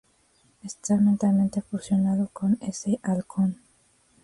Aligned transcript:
Estar 0.63 0.99
mentalmente 0.99 1.61
fusionado 1.61 2.27
con 2.33 2.57
ese 2.61 2.99
halcón. 3.03 3.59